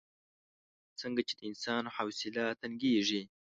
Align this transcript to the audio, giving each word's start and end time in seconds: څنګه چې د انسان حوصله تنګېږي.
څنګه 0.99 1.21
چې 1.27 1.33
د 1.37 1.41
انسان 1.49 1.83
حوصله 1.95 2.43
تنګېږي. 2.61 3.21